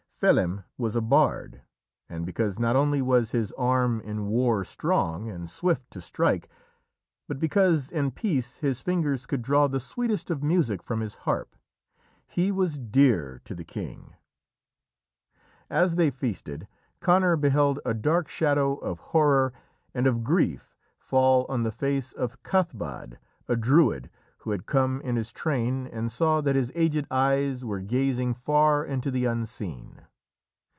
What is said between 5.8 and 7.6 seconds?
to strike, but